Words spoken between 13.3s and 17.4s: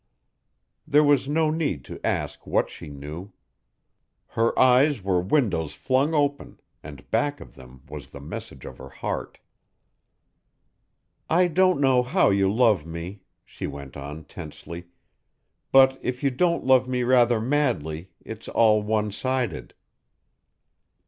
she went on tensely, "but if you don't love me rather